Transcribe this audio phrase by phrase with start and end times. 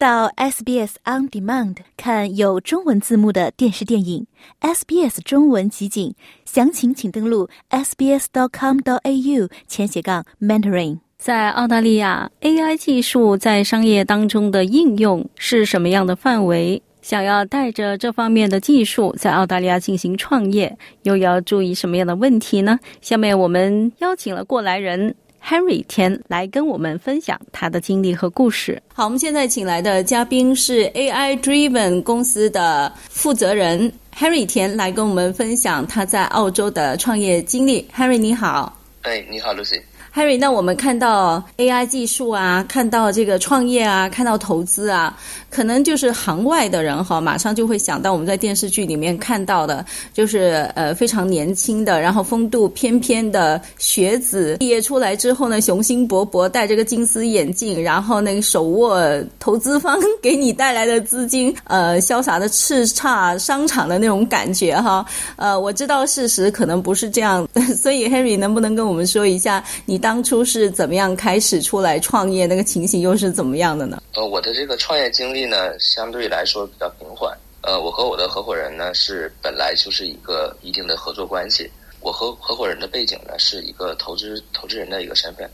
[0.00, 4.26] 到 SBS On Demand 看有中文字幕的电视电影
[4.62, 6.14] ，SBS 中文集锦，
[6.46, 11.00] 详情请登录 sbs.com.au 前斜杠 mentoring。
[11.18, 16.80] 在澳大利亚，AI 技术在商业当中的应用是什么样的范围？
[17.02, 22.80] 想要带着这方面的技术在澳大利亚进行创业，又要注意什么样的问题呢？
[23.02, 28.80] 下面我们邀请了过来人 Henry 田来跟我们分享他的经历和故事。
[28.92, 37.86] 好，我们现在请来的嘉宾是 AI Driven 公司的负责人 Henry 田，来跟我们分享他在澳洲的创业经历。
[37.96, 39.80] Henry 你好，哎，你好，Lucy。
[40.12, 45.16] Harry，那我们看到 AI 技术啊，看到这个创业啊，看到投资啊，
[45.48, 59.00] 可能就是行外的人哈，马上就会想到我们在电视剧里面看到的，就是呃非常年轻的，然后风度翩翩的学子，毕业出来之后呢，雄心勃勃，戴着个金丝眼镜，然后那个手握
[59.38, 65.06] 投资方给你带来的资金，呃，潇洒的叱咤商场的那种感觉哈。
[65.36, 67.48] 呃，我知道事实可能不是这样，
[67.80, 69.96] 所以 Harry 能不能跟我我们说一下你？
[69.96, 72.44] 当初是怎么样开始出来创业？
[72.44, 74.02] 那个情形又是怎么样的呢？
[74.14, 77.32] 呃，我的这个创业经历呢，相对来说比较平缓。
[77.62, 81.70] 呃，我和我的合伙人呢是本来就是一个一定的合作关系。
[82.00, 85.48] 我和合伙人的背景呢是一个投资投资人的一个身份。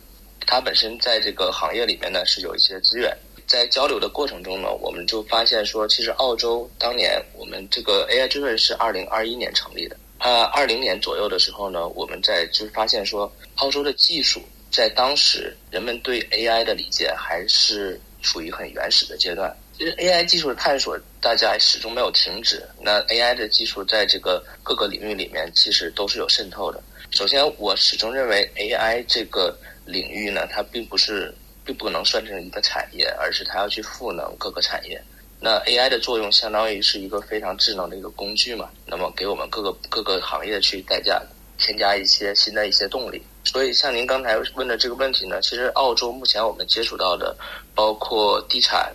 [0.47, 3.15] 他本身在这个行业里面呢是有一些资源。
[3.47, 9.97] 在交流的过程中呢，我们就发现说，其实澳洲当年我们这个 AI 之盾是二零二一年成立的。
[10.19, 19.55] 呃，二零年左右的时候呢，我们在就发现说，澳洲的技术在当时人们对 AI 的理解还是处于很原始的阶段。
[19.77, 22.67] 其实 AI 技术的探索，大家始终没有停止。
[22.81, 26.83] 那 AI 的技术在这个各个领域里面，其实都是有渗透的。
[27.11, 34.99] 首先，我始终认为 AI 这个领域呢，它并不是并不能算成一个产业，而是它要去赋能各个产业。
[35.39, 41.23] 那 AI 的作用相当于是一个非常智能的一个工具嘛，那么给我们各个各个行业去代价
[41.59, 43.23] 添加一些新的一些动力。
[43.45, 47.37] 所以像您刚才问的这个问题呢，其实澳洲目前我们接触到的，
[47.75, 48.91] 包括地产、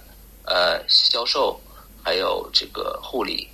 [0.45, 1.57] 呃销售，
[2.03, 3.47] 还有这个护理、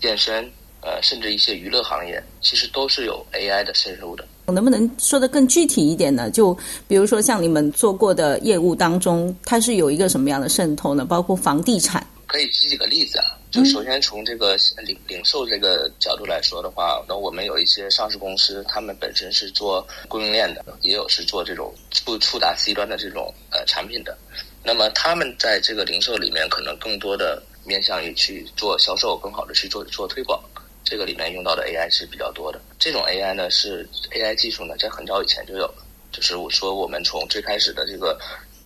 [0.00, 0.44] 健身，
[0.82, 4.26] 呃甚至一些娱乐行业，其实都是有 AI 的渗入的。
[4.46, 6.28] 能不能说的更具体一点呢？
[6.28, 6.52] 就
[6.88, 11.04] 比如说像你们做过的业务当中，它是有一个什么样的渗透呢？
[11.04, 12.04] 包括房地产。
[12.32, 24.16] 可以举几个例子啊，就首先从这个零零售这个角度来说的话，那我们有一些上市公司，他们本身是做供应链的，也有是做这种触触达 C 端的这种呃产品的。
[24.64, 30.42] 那么他们在这个零售里面，可能更多的面向于去做销售，更好的去做做推广。
[30.84, 32.58] 这个里面用到的 AI 是比较多的。
[32.78, 35.84] 这种 AI 呢，是 AI 技术呢，在很早以前就有了。
[36.10, 38.18] 就是我说我们从最开始的这个。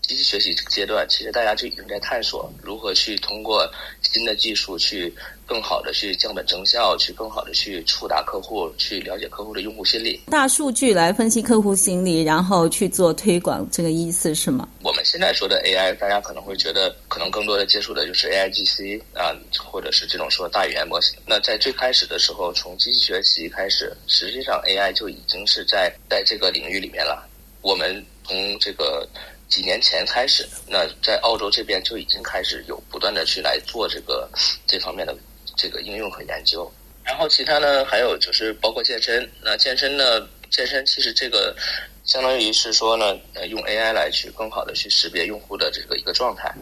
[0.07, 3.69] 机器学习这个阶段，其实大家就已经在探索如何去通过
[4.03, 5.13] 新的技术去
[5.45, 10.21] 更好的去降本增效，去更好的去触达客户，去了解客户的用户心理。
[10.31, 14.69] 大数据来分析客户心理，然后去做推广，这个意思是吗？
[14.83, 21.19] 我们现在说的 AI，大家可能会觉得可能更多的接触的就是 AIGC 啊，或者是这种说大语言模型。
[21.27, 27.29] 那在最开始的时候，从机器学习开始，实际上 AI 就已经是在在这个领域里面了。
[27.61, 29.05] 我们从这个。
[29.49, 34.29] 几年前开始，那在澳洲这边就已经开始有不断的去来做这个
[34.67, 35.17] 这方面的
[35.57, 36.71] 这个应用和研究。
[37.05, 39.31] 然后其他呢，还有就是包括健身。
[39.41, 41.57] 那健身呢，健身其实这个
[42.05, 46.53] 相当于是说呢，呃，用 AI 来去更好的去识别用户的这个一个状态。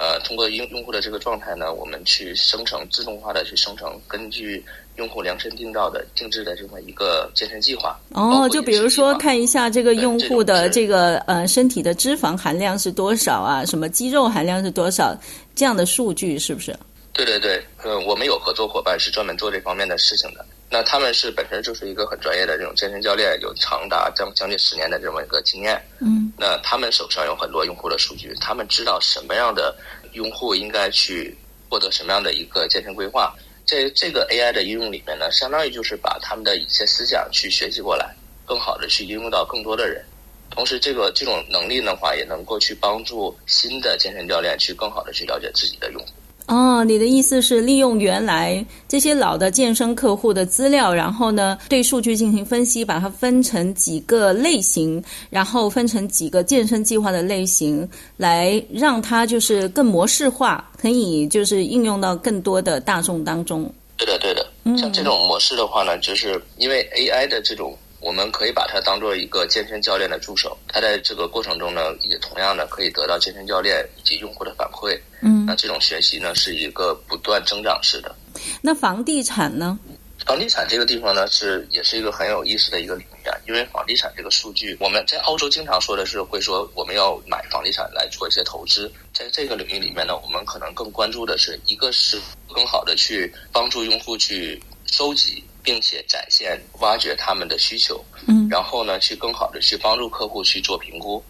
[0.00, 4.64] 呃，通过用用户的这个状态呢，我们去生成自动化的去生成，根据
[4.96, 8.00] 用户量身定造的定制的这么一个健身计划。
[8.12, 15.14] 哦，就比如说看一下这个用户的这个呃身体的脂肪含量是多少啊，什么肌肉含量是多少，
[15.54, 16.74] 这样的数据是不是？
[17.12, 20.46] 对对对，呃，我们有合作伙伴是专门做这方面的事情的。
[20.72, 25.82] 那他们是本身就是一个很专业的这种健身教练，有长达将将近十年的这么一个经验。
[25.98, 29.76] 嗯，那他们手上有很多用户的数据，他们知道什么样的
[30.14, 31.36] 用户应该去
[31.68, 33.34] 获得什么样的一个健身规划。
[33.66, 38.16] 这这个 AI 的应用里面呢，相当于就是把他们的一些思想去学习过来，
[38.46, 40.02] 更好的去应用到更多的人。
[40.48, 46.08] 同时，这个这种能力的话，也能够去帮助新的健身教练去更好的去了解自己的用户。
[46.50, 55.00] 哦，你的意思是利用原来这些老的健身客户的资料，然后呢对数据进行分析，把它分成几个类型，
[55.30, 63.72] 然后分成几个健身计划的类型，来让它就是更模式化，可以就是应用到更多的大众当中。
[63.96, 64.44] 对的，对的。
[64.76, 70.56] 像这种模式的话呢，就是因为 AI 的这种我们可以把它当做一个健身教练的助手。
[70.66, 74.98] 他在这个过程中呢，也同样的可以得到健身教练以及用户的反馈。
[75.20, 78.14] 嗯，那这种学习呢，是一个不断增长式的。
[78.62, 79.78] 那房地产呢？
[80.26, 83.34] 房地产这个地方呢，是也是一个很有意思的一个领域啊。
[83.48, 88.90] 因为房地产这个数据，我们在澳洲经常说的是会说我们要买房地产来做一些投资。
[89.14, 92.20] 在这个领域里面呢，我们可能更关注的是一个是
[92.52, 98.04] 更好的去帮助用户去收集，并且展现、挖掘他们的需求。
[98.26, 101.22] 嗯，然后呢，去更好的去帮助客户去做评估，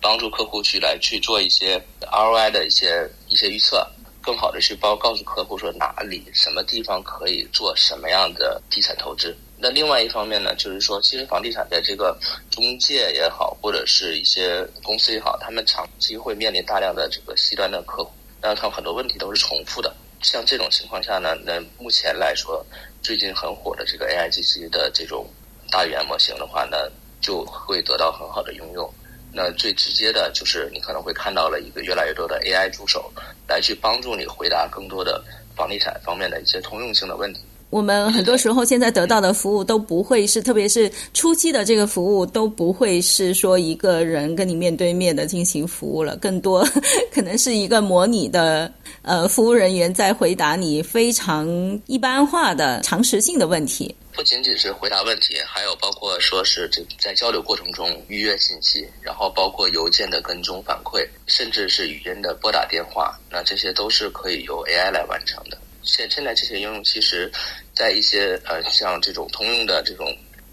[0.00, 3.86] 帮助客户去来去做一些 ROI 的一些一些预测。
[4.22, 9.36] 更好的去包告诉客户说哪里什么地方可以做什么样的地产投资。
[9.56, 12.18] 那另外一方面呢，就是说，其实房地产在这个
[12.50, 18.10] 中介也好，或者是一些公司也好，他们长期会面临大量的这个 C 端的客户，
[18.42, 19.94] 那他们很多问题都是重复的。
[20.26, 22.66] 像这种情况下呢，那目前来说，
[23.00, 25.24] 最近很火的这个 AIGC 的这种
[25.70, 26.76] 大语言模型的话呢，
[27.20, 28.92] 就会得到很好的应用。
[29.32, 33.12] 那最直接的就是你可能会看到了一个越来越多的 AI 助手
[33.46, 35.22] 来去帮助你回答更多的
[35.54, 37.40] 房地产方面的一些通用性的问题。
[37.68, 46.66] 我们很多时候现在得到的服务都不会是，特别是初期的这个服务都不会是说一个人跟你面对面的进行服务了，更多
[47.12, 48.72] 可能是一个模拟的
[49.02, 51.46] 呃服务人员在回答你非常
[51.86, 53.94] 一般化的常识性的问题。
[54.12, 65.55] 不仅仅是回答问题，还有包括说是这在交流过程中预约信息，然后包括邮件的跟踪反馈，甚至是语音的拨打电话，那这些都是可以由 AI 来完成的。
[65.86, 67.30] 现现在这些应用，其实，
[67.74, 70.06] 在一些呃像这种通用的这种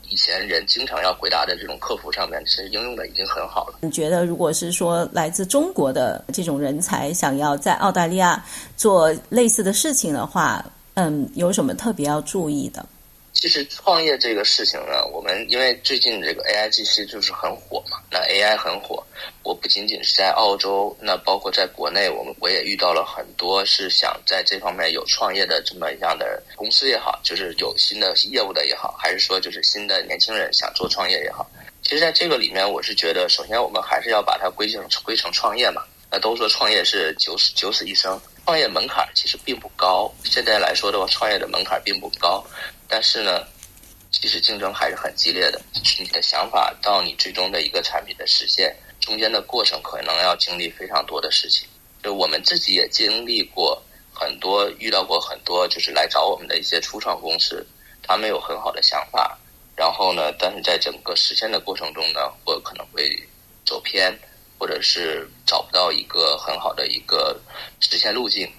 [0.09, 3.79] 以前人经常要回答的这种客服上面，其实应用的已经很好了。
[3.81, 8.45] 你觉得，如果是说来自中国的这种人才想要在澳大利亚
[8.77, 10.63] 做类似的事情的话，
[10.93, 12.85] 嗯，有什么特别要注意的？
[13.33, 19.03] 其实创业这个事情呢，我们因为最近这个 A I G C 就是很火嘛，那 A I 很火，
[19.41, 31.49] 我不仅仅是在澳洲，那包括在国内，我们我也遇到了很多是想在这方面有创业的这么样的公司也好，就是有新的业务的也好，还是说就是新的年轻人想做创业也好，
[31.81, 35.81] 其实在这个里面，我是觉得，首先我们还是要把它归成归成创业嘛。
[36.11, 40.13] 那都说创业是九死九死一生，创业门槛其实并不高。
[40.23, 42.45] 现在来说的话，创业的门槛并不高。
[42.87, 43.43] 但是呢，
[44.13, 45.59] 其实竞争还是很激烈的。
[45.99, 51.67] 你的想法到你最终的一个产品的实现，中间的过程可能要经历非常多的事情。
[52.01, 53.81] 就我们自己也经历过
[54.13, 57.65] 很多，遇到过很多，就是来找我们的一些初创公司，
[58.01, 59.37] 他们有很好的想法，
[59.75, 63.09] 然后呢，但是在整个实现的过程中呢，我可能会
[63.65, 64.17] 走偏，
[64.59, 67.39] 或者是找不到一个很好的一个
[67.79, 68.49] 实现路径。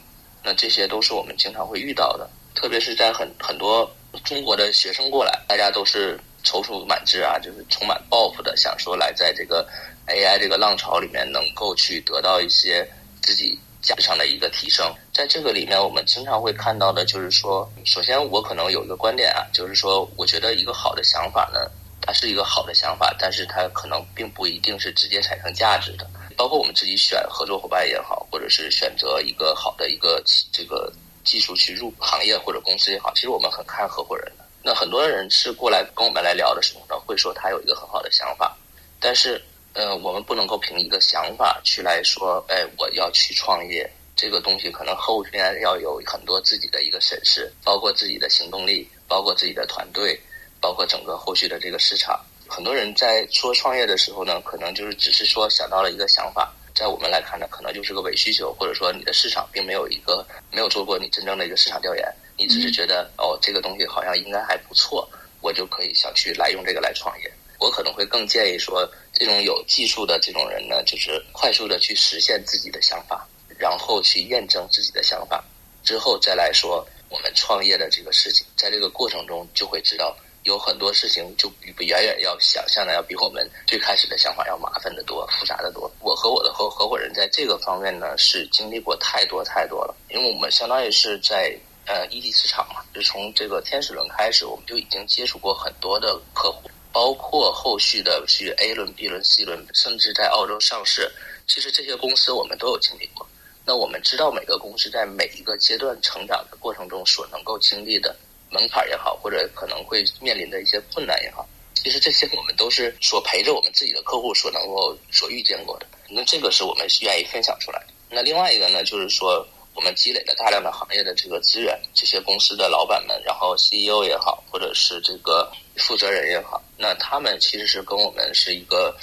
[0.43, 3.91] 那这些都是我们经常会遇到的，特别是在很很多。
[4.23, 9.69] 中国的学生过来，大家都是踌躇满志啊，就是充满抱负的，想说来在这个
[10.07, 12.89] AI 这个浪潮里面能够去得到一些
[13.23, 14.87] 自己价值上的一个提升。
[15.13, 21.69] 在这个里面，我们经常会看到的就是说，首先我可能有一个观点啊，就是说，我觉得一个好的想法呢，
[22.01, 26.09] 它是一个好的想法，但是它可能并不一定是直接产生价值的。
[26.37, 30.23] 包括我们自己选合作伙伴也好，或者是选择一个好的一个
[30.53, 30.93] 这个。
[31.25, 34.45] 技术去入行业或者公司也好，其实我们很看合伙人的。
[34.63, 38.57] 那很多人是过来跟我们来聊的时候呢，会说他有一个很好的想法，
[39.01, 39.43] 但是，
[39.73, 43.91] 呃，我们不能够凭一个想法去来说，哎，我要去创业。
[44.17, 50.17] 这个东西可能后边要有很多自己的一个审视，包括自己的行动力，包括自己的团队，
[50.61, 52.25] 包括整个后续的这个市场。
[52.47, 56.54] 很多人在说创业的时候呢，可能就是只是说想到了一个想法。
[56.75, 65.09] 在我们来看呢，可能就是个伪需求，或者说你的市场并没有一个没有做过你真正的一个市场调研，你只是觉得哦这个东西好像应该还不错，
[65.41, 67.33] 我就可以想去来用这个来创业。
[67.61, 73.25] 我可能会更建议说，这种有技术的这种人呢，就是快速的去实现自己的想法，
[73.57, 75.43] 然后去验证自己的想法，
[75.85, 80.15] 之后再来说我们创业的这个事情，在这个过程中就会知道。
[80.45, 85.91] 有很多事情就比远远要想象的要比我们最开始的想法要麻烦的多、复杂的多。
[86.01, 101.11] 我和我的合合伙人在这个方面呢是经历过太多太多了，因为我们相当于是在呃一级市场嘛，就从这个天使轮开始，我们就已经接触过很多的客户，包括后续的去 A 轮、B 轮、C 轮，甚至在澳洲上市，
[101.47, 103.27] 其实这些公司我们都有经历过。
[103.65, 108.15] 那我们知道每个公司在每一个阶段成长的过程中所能够经历的。
[108.55, 111.45] 门槛也好，或者可能会面临的一些困难也好，
[111.75, 115.87] 其实这些我们都是所陪着我们自己的客户所能够所遇见过的。
[116.09, 117.87] 那这个是我们愿意分享出来的。
[118.09, 119.45] 那另外一个呢，就是说
[119.75, 126.85] 我们积累了大量的行业的这个资源，这些公司的老板们，然后 CEO 也好，或者是这个负责人也好，那。
[126.85, 128.95] 那他们其实是跟我们是一个。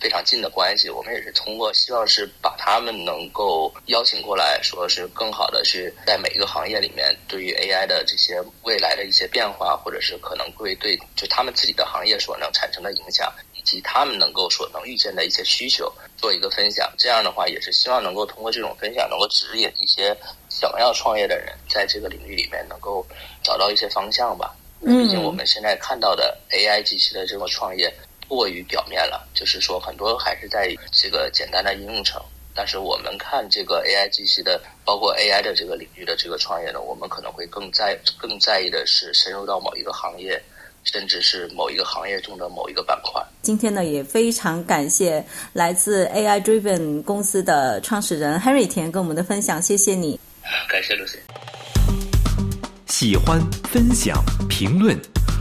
[0.00, 16.88] 非常近的关系，我们也是通过希望是把他们能够邀请过来，说是更好的去在每一个行业里面，对于 AI 的这些未来的一些变化，或者是可能会对就他们自己的行业所能产生的影响，以及他们能够所能预见的一些需求，做一个分享。
[16.96, 20.16] 这样的话，也是希望能够通过这种分享，能够指引一些
[20.48, 23.04] 想要创业的人，在这个领域里面能够
[23.42, 24.54] 找到一些方向吧。
[24.80, 27.92] 嗯，毕竟我们现在看到的 AI 机器的这种创业。
[28.28, 32.22] 过于表面了，就是说很多还是在这个简单的应用层。
[32.54, 40.42] 但是我们看这个 AI 机器的，包括 AI 的这个领域的这个创业呢，我们可能会更在更在意的是深入到某一个行业，
[40.82, 43.24] 甚至是某一个行业中的某一个板块。
[43.42, 50.18] 今天呢，也非常感谢来自 AI Driven 公司的创始人 Henry 田跟我们的分享，谢谢你。
[50.68, 51.18] 感谢 Lucy。
[52.88, 55.00] 喜欢、分享、评论。